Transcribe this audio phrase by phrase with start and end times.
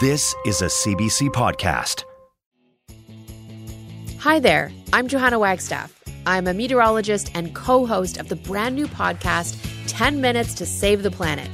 [0.00, 2.04] This is a CBC podcast.
[4.20, 5.90] Hi there, I'm Johanna Wagstaffe.
[6.24, 9.58] I'm a meteorologist and co host of the brand new podcast,
[9.88, 11.50] 10 Minutes to Save the Planet.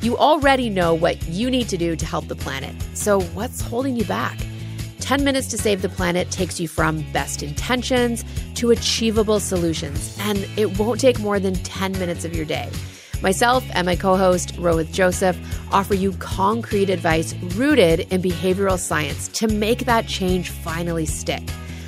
[0.00, 3.96] You already know what you need to do to help the planet, so what's holding
[3.96, 4.38] you back?
[5.00, 10.46] 10 Minutes to Save the Planet takes you from best intentions to achievable solutions, and
[10.56, 12.70] it won't take more than 10 minutes of your day.
[13.22, 15.36] Myself and my co host, Rohit Joseph,
[15.72, 21.42] offer you concrete advice rooted in behavioral science to make that change finally stick.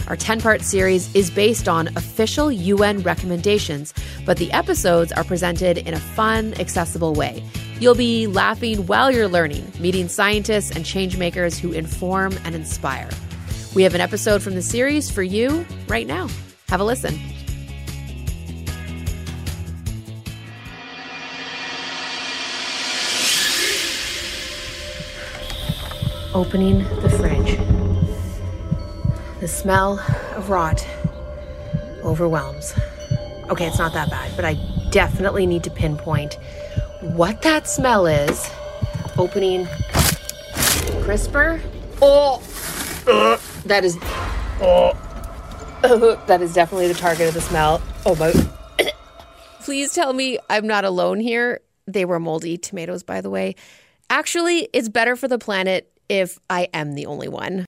[0.09, 3.95] Our 10 part series is based on official UN recommendations,
[4.27, 7.45] but the episodes are presented in a fun, accessible way.
[7.79, 13.09] You'll be laughing while you're learning, meeting scientists and changemakers who inform and inspire.
[13.73, 16.29] We have an episode from the series for you right now.
[16.69, 17.40] Have a listen.
[26.33, 27.59] Opening the fridge.
[29.41, 29.99] The smell
[30.37, 30.87] of rot
[32.05, 32.73] overwhelms.
[33.49, 34.55] Okay, it's not that bad, but I
[34.91, 36.35] definitely need to pinpoint
[37.01, 38.49] what that smell is.
[39.19, 39.67] Opening
[41.03, 41.61] crisper.
[42.01, 42.41] Oh,
[43.67, 43.99] that is.
[44.63, 44.93] Oh,
[46.29, 47.83] that is definitely the target of the smell.
[48.07, 48.33] Oh my.
[49.63, 51.61] Please tell me I'm not alone here.
[51.89, 53.57] They were moldy tomatoes, by the way.
[54.09, 57.65] Actually, it's better for the planet if I am the only one.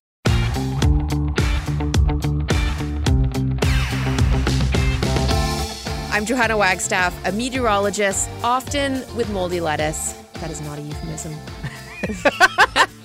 [6.10, 10.12] I'm Johanna Wagstaffe, a meteorologist, often with moldy lettuce.
[10.34, 11.34] That is not a euphemism.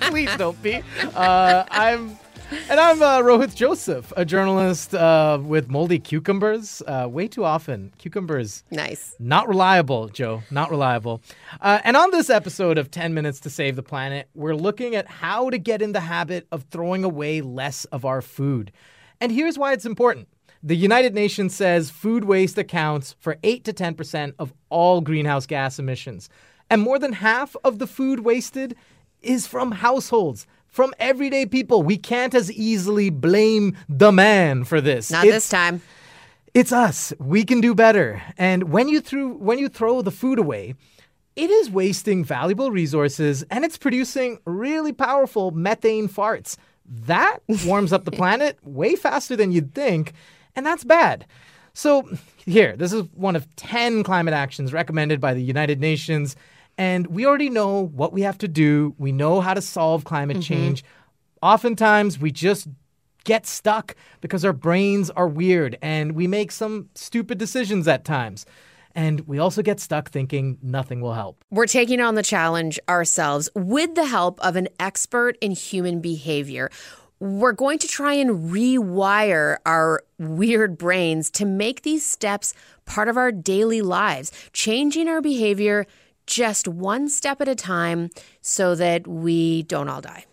[0.00, 0.82] Please don't be.
[1.14, 2.18] Uh, I'm.
[2.50, 6.82] And I'm uh, Rohit Joseph, a journalist uh, with moldy cucumbers.
[6.86, 8.64] Uh, way too often, cucumbers.
[8.70, 9.14] Nice.
[9.18, 10.42] Not reliable, Joe.
[10.50, 11.20] Not reliable.
[11.60, 15.06] Uh, and on this episode of 10 Minutes to Save the Planet, we're looking at
[15.06, 18.72] how to get in the habit of throwing away less of our food.
[19.20, 20.28] And here's why it's important.
[20.62, 25.78] The United Nations says food waste accounts for 8 to 10% of all greenhouse gas
[25.78, 26.30] emissions.
[26.70, 28.74] And more than half of the food wasted
[29.20, 31.82] is from households, from everyday people.
[31.82, 35.10] We can't as easily blame the man for this.
[35.10, 35.80] Not It's- this time.
[36.54, 37.12] it's us.
[37.18, 38.22] We can do better.
[38.36, 40.74] And when you threw when you throw the food away,
[41.36, 46.56] it is wasting valuable resources and it's producing really powerful methane farts.
[46.84, 50.12] That warms up the planet way faster than you'd think,
[50.56, 51.26] and that's bad.
[51.74, 52.08] So,
[52.44, 56.34] here, this is one of 10 climate actions recommended by the United Nations,
[56.78, 58.94] and we already know what we have to do.
[58.96, 60.54] We know how to solve climate mm-hmm.
[60.54, 60.84] change.
[61.42, 62.68] Oftentimes, we just
[63.24, 68.46] get stuck because our brains are weird and we make some stupid decisions at times.
[68.94, 71.44] And we also get stuck thinking nothing will help.
[71.50, 76.70] We're taking on the challenge ourselves with the help of an expert in human behavior.
[77.20, 82.54] We're going to try and rewire our weird brains to make these steps
[82.86, 85.86] part of our daily lives, changing our behavior
[86.28, 90.24] just one step at a time so that we don't all die.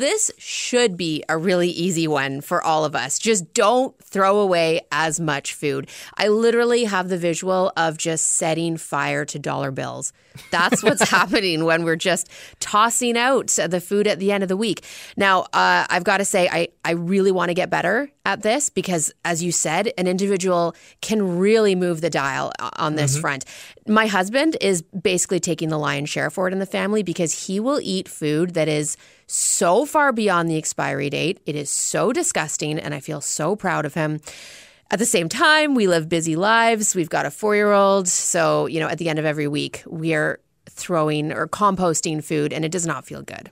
[0.00, 3.16] This should be a really easy one for all of us.
[3.16, 5.88] Just don't throw away as much food.
[6.18, 10.12] I literally have the visual of just setting fire to dollar bills.
[10.50, 14.56] That's what's happening when we're just tossing out the food at the end of the
[14.56, 14.84] week.
[15.16, 18.70] Now, uh, I've got to say, I, I really want to get better at this
[18.70, 23.20] because, as you said, an individual can really move the dial on this mm-hmm.
[23.20, 23.44] front.
[23.86, 27.60] My husband is basically taking the lion's share for it in the family because he
[27.60, 31.40] will eat food that is so far beyond the expiry date.
[31.46, 34.20] It is so disgusting, and I feel so proud of him.
[34.90, 36.94] At the same time, we live busy lives.
[36.94, 38.06] We've got a four year old.
[38.08, 42.52] So, you know, at the end of every week, we are throwing or composting food,
[42.52, 43.50] and it does not feel good.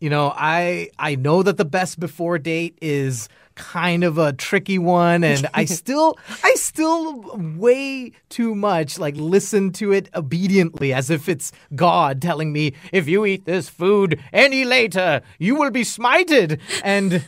[0.00, 3.28] You know, I I know that the best before date is
[3.60, 9.70] kind of a tricky one and I still I still way too much like listen
[9.72, 14.64] to it obediently as if it's God telling me if you eat this food any
[14.64, 17.22] later you will be smited and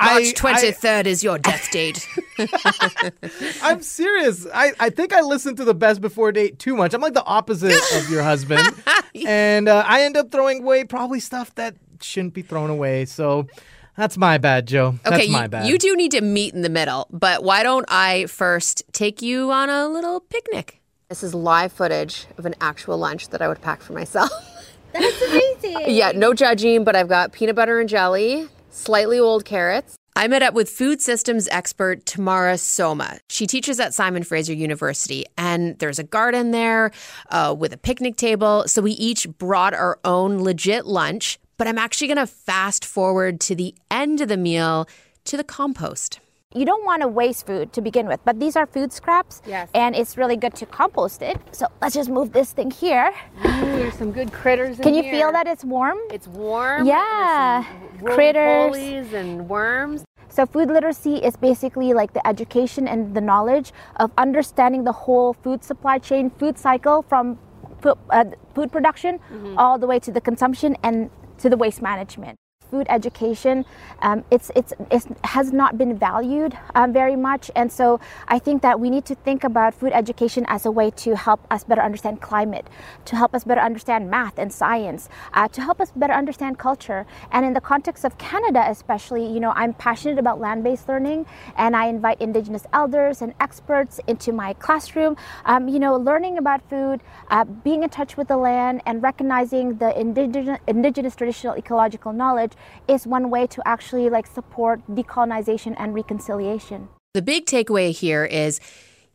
[0.00, 2.08] March twenty third is your death date.
[3.62, 4.46] I'm serious.
[4.54, 6.94] I, I think I listen to the best before date too much.
[6.94, 8.62] I'm like the opposite of your husband.
[9.26, 13.06] And uh, I end up throwing away probably stuff that shouldn't be thrown away.
[13.06, 13.46] So
[13.96, 14.98] that's my bad, Joe.
[15.02, 15.66] That's okay, my you, bad.
[15.66, 19.50] you do need to meet in the middle, but why don't I first take you
[19.50, 20.80] on a little picnic?
[21.08, 24.30] This is live footage of an actual lunch that I would pack for myself.
[24.92, 25.94] That's amazing.
[25.94, 29.96] yeah, no judging, but I've got peanut butter and jelly, slightly old carrots.
[30.18, 33.18] I met up with food systems expert Tamara Soma.
[33.28, 36.90] She teaches at Simon Fraser University, and there's a garden there
[37.30, 38.64] uh, with a picnic table.
[38.66, 43.40] So we each brought our own legit lunch, but I'm actually going to fast forward
[43.42, 44.88] to the end of the meal
[45.24, 46.20] to the compost.
[46.54, 49.42] You don't want to waste food to begin with, but these are food scraps.
[49.46, 49.68] Yes.
[49.74, 51.38] And it's really good to compost it.
[51.52, 53.12] So let's just move this thing here.
[53.42, 54.84] there's some good critters in there.
[54.84, 55.98] Can you feel that it's warm?
[56.10, 56.86] It's warm.
[56.86, 57.64] Yeah.
[58.02, 59.12] Critters.
[59.12, 60.04] and worms.
[60.28, 65.32] So, food literacy is basically like the education and the knowledge of understanding the whole
[65.32, 67.38] food supply chain, food cycle from
[67.80, 68.24] food, uh,
[68.54, 69.18] food production
[69.56, 72.38] all the way to the consumption and to the waste management.
[72.70, 73.64] Food education,
[74.02, 78.62] um, it's, it's, it's has not been valued um, very much, and so I think
[78.62, 81.80] that we need to think about food education as a way to help us better
[81.80, 82.68] understand climate,
[83.04, 87.06] to help us better understand math and science, uh, to help us better understand culture.
[87.30, 91.26] And in the context of Canada, especially, you know, I'm passionate about land-based learning,
[91.56, 95.16] and I invite Indigenous elders and experts into my classroom.
[95.44, 99.78] Um, you know, learning about food, uh, being in touch with the land, and recognizing
[99.78, 102.54] the indigenous, indigenous traditional ecological knowledge
[102.88, 106.88] is one way to actually like support decolonization and reconciliation.
[107.14, 108.60] The big takeaway here is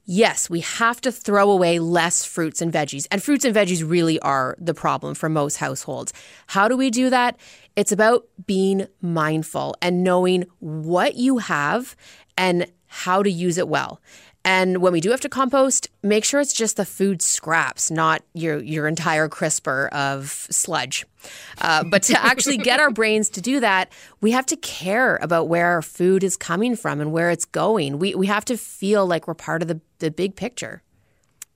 [0.05, 3.07] yes, we have to throw away less fruits and veggies.
[3.11, 6.11] And fruits and veggies really are the problem for most households.
[6.47, 7.37] How do we do that?
[7.75, 11.95] It's about being mindful and knowing what you have
[12.37, 14.01] and how to use it well.
[14.43, 18.23] And when we do have to compost, make sure it's just the food scraps, not
[18.33, 21.05] your your entire crisper of sludge.
[21.59, 25.47] Uh, but to actually get our brains to do that, we have to care about
[25.47, 27.99] where our food is coming from and where it's going.
[27.99, 30.81] We we have to feel like we're part of the, the big picture.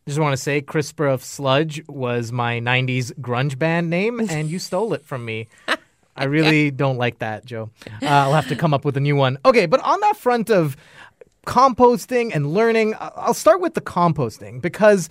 [0.07, 4.59] Just want to say, Crisper of Sludge was my 90s grunge band name, and you
[4.59, 5.47] stole it from me.
[6.15, 7.71] I really don't like that, Joe.
[8.01, 9.37] Uh, I'll have to come up with a new one.
[9.43, 10.77] Okay, but on that front of
[11.45, 15.09] composting and learning, I'll start with the composting because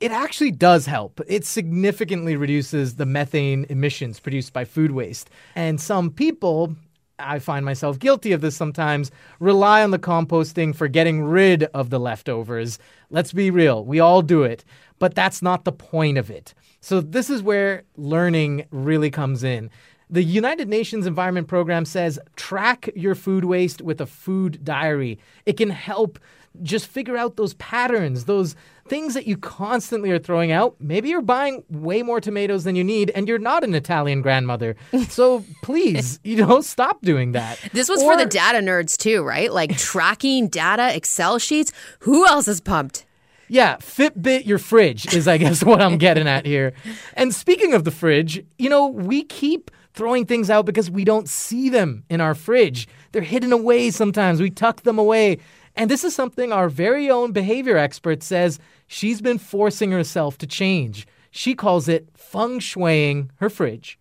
[0.00, 1.20] it actually does help.
[1.26, 5.28] It significantly reduces the methane emissions produced by food waste.
[5.54, 6.74] And some people,
[7.18, 9.10] I find myself guilty of this sometimes,
[9.40, 12.78] rely on the composting for getting rid of the leftovers.
[13.10, 14.64] Let's be real, we all do it,
[14.98, 16.54] but that's not the point of it.
[16.82, 19.70] So, this is where learning really comes in.
[20.12, 25.20] The United Nations Environment Program says track your food waste with a food diary.
[25.46, 26.18] It can help
[26.64, 28.56] just figure out those patterns, those
[28.88, 30.74] things that you constantly are throwing out.
[30.80, 34.76] Maybe you're buying way more tomatoes than you need and you're not an Italian grandmother.
[35.10, 37.58] So please, you know, stop doing that.
[37.72, 39.52] This was for the data nerds too, right?
[39.52, 41.72] Like tracking data, Excel sheets.
[42.00, 43.06] Who else is pumped?
[43.48, 46.72] Yeah, Fitbit your fridge is, I guess, what I'm getting at here.
[47.14, 51.28] And speaking of the fridge, you know, we keep throwing things out because we don't
[51.28, 52.88] see them in our fridge.
[53.12, 54.40] They're hidden away sometimes.
[54.40, 55.38] We tuck them away.
[55.76, 60.46] And this is something our very own behavior expert says she's been forcing herself to
[60.46, 61.06] change.
[61.30, 63.98] She calls it feng shuiing her fridge.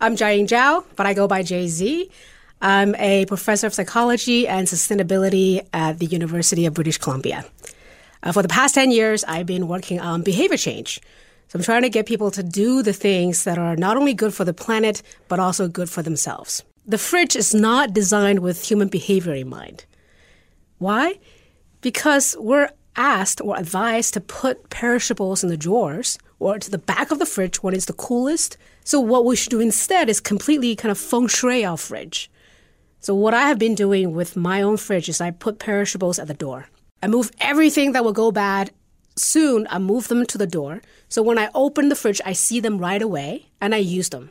[0.00, 2.10] I'm Jiaying Zhao, but I go by Jay Z.
[2.60, 7.44] I'm a professor of psychology and sustainability at the University of British Columbia.
[8.22, 11.00] Uh, for the past 10 years, I've been working on behavior change.
[11.48, 14.34] So I'm trying to get people to do the things that are not only good
[14.34, 16.62] for the planet, but also good for themselves.
[16.86, 19.86] The fridge is not designed with human behavior in mind.
[20.78, 21.18] Why?
[21.80, 27.10] Because we're asked or advised to put perishables in the drawers or to the back
[27.10, 28.58] of the fridge when it's the coolest.
[28.84, 32.30] So what we should do instead is completely kind of feng shui our fridge.
[33.00, 36.26] So what I have been doing with my own fridge is I put perishables at
[36.26, 36.68] the door.
[37.02, 38.70] I move everything that will go bad
[39.18, 39.66] soon.
[39.70, 40.82] I move them to the door.
[41.08, 44.30] So when I open the fridge, I see them right away and I use them.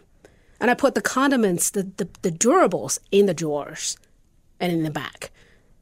[0.59, 3.97] And I put the condiments, the, the, the durables in the drawers
[4.59, 5.31] and in the back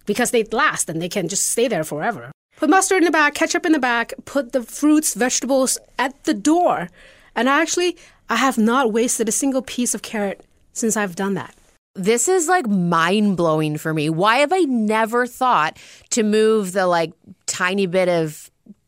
[0.05, 2.31] because they last and they can just stay there forever.
[2.57, 6.33] Put mustard in the back, ketchup in the back, put the fruits, vegetables at the
[6.33, 6.89] door.
[7.35, 7.97] And actually,
[8.29, 11.53] I have not wasted a single piece of carrot since I've done that.
[11.95, 14.09] This is like mind blowing for me.
[14.09, 15.77] Why have I never thought
[16.11, 17.13] to move the like
[17.45, 18.44] tiny bit of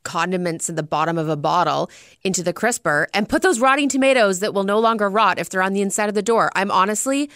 [0.07, 1.91] condiments in the bottom of a bottle
[2.23, 5.61] into the crisper and put those rotting tomatoes that will no longer rot if they're
[5.61, 6.49] on the inside of the door?
[6.55, 7.29] I'm honestly,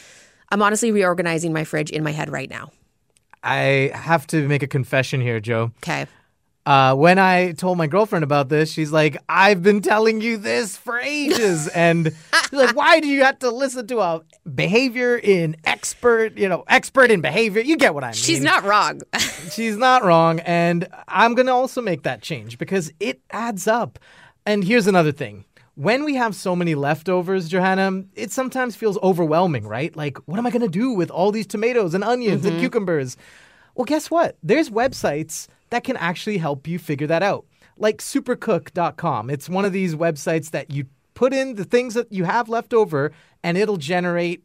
[0.50, 2.72] I'm honestly reorganizing my fridge in my head right now.
[3.44, 5.72] I have to make a confession here, Joe.
[5.84, 6.06] Okay.
[6.64, 10.78] Uh, when I told my girlfriend about this, she's like, I've been telling you this
[10.78, 11.68] for ages.
[11.76, 12.14] and
[12.44, 14.22] she's like, why do you have to listen to a
[14.54, 17.62] behavior in expert, you know, expert in behavior?
[17.62, 18.14] You get what I mean.
[18.14, 19.02] She's not wrong.
[19.52, 20.40] She's not wrong.
[20.42, 23.98] And I'm going to also make that change because it adds up.
[24.46, 25.46] And here's another thing.
[25.76, 29.96] When we have so many leftovers, Johanna, it sometimes feels overwhelming, right?
[29.96, 33.18] Like, what am I going to do with all these tomatoes and onions and cucumbers?
[33.74, 34.38] Well, guess what?
[34.44, 37.46] There's websites that can actually help you figure that out.
[37.78, 39.30] Like supercook.com.
[39.30, 42.74] It's one of these websites that you put in the things that you have left
[42.74, 43.12] over
[43.44, 44.44] and it'll generate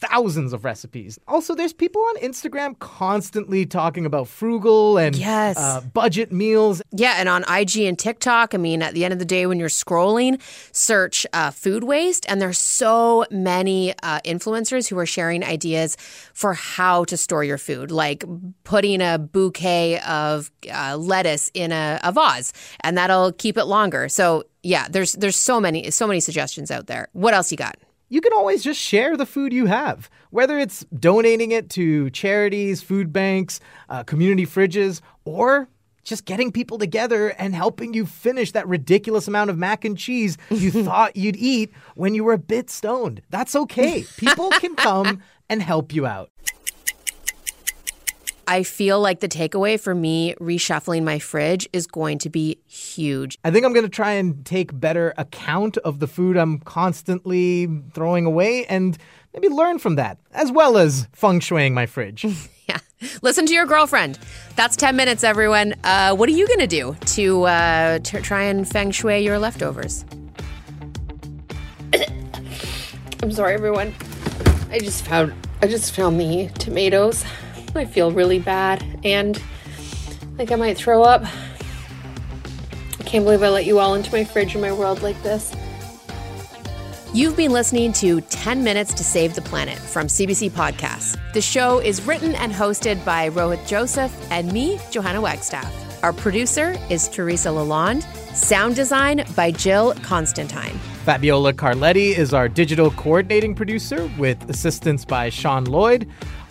[0.00, 1.18] thousands of recipes.
[1.26, 5.56] Also, there's people on Instagram constantly talking about frugal and Yes.
[5.56, 6.82] uh, budget meals.
[6.92, 9.58] Yeah, and on IG and TikTok, I mean, at the end of the day, when
[9.58, 10.40] you're scrolling,
[10.72, 15.96] search uh, food waste, and there's so many uh, influencers who are sharing ideas
[16.34, 18.24] for how to store your food, like
[18.64, 24.08] putting a bouquet of uh, lettuce in a, a vase, and that'll keep it longer.
[24.08, 27.08] So yeah, there's there's so many so many suggestions out there.
[27.12, 27.76] What else you got?
[28.08, 32.80] You can always just share the food you have, whether it's donating it to charities,
[32.80, 33.58] food banks,
[33.88, 35.68] uh, community fridges, or
[36.04, 40.38] just getting people together and helping you finish that ridiculous amount of mac and cheese
[40.50, 43.22] you thought you'd eat when you were a bit stoned.
[43.28, 44.04] That's okay.
[44.16, 45.20] People can come
[45.50, 46.30] and help you out.
[48.48, 53.38] I feel like the takeaway for me reshuffling my fridge is going to be huge.
[53.44, 57.68] I think I'm going to try and take better account of the food I'm constantly
[57.92, 58.96] throwing away and
[59.34, 62.26] maybe learn from that, as well as feng shuiing my fridge.
[62.68, 62.80] Yeah.
[63.22, 64.18] Listen to your girlfriend.
[64.56, 65.76] That's 10 minutes, everyone.
[65.84, 69.38] Uh, what are you going to do to uh, to try and feng shui your
[69.38, 70.04] leftovers?
[73.22, 73.94] I'm sorry, everyone.
[74.72, 77.24] I just found I just found the tomatoes.
[77.76, 79.40] I feel really bad and
[80.38, 81.24] like I might throw up.
[81.24, 85.54] I can't believe I let you all into my fridge and my world like this.
[87.14, 91.16] You've been listening to 10 Minutes to Save the Planet from CBC Podcasts.
[91.32, 95.72] The show is written and hosted by Rohit Joseph and me, Johanna Wagstaffe.
[96.02, 98.02] Our producer is Teresa Lalonde.
[98.34, 100.78] Sound design by Jill Constantine.
[101.04, 106.06] Fabiola Carletti is our digital coordinating producer with assistance by Sean Lloyd.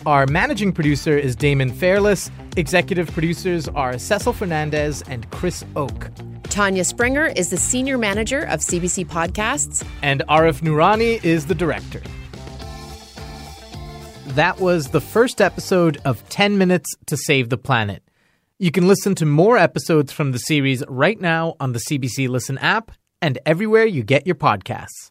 [0.06, 2.30] Our managing producer is Damon Fairless.
[2.56, 6.12] Executive producers are Cecil Fernandez and Chris Oke.
[6.44, 9.84] Tanya Springer is the senior manager of CBC Podcasts.
[10.02, 12.00] And Arif Noorani is the director.
[14.36, 18.00] That was the first episode of 10 Minutes to Save the Planet.
[18.60, 22.58] You can listen to more episodes from the series right now on the CBC Listen
[22.58, 25.10] app and everywhere you get your podcasts.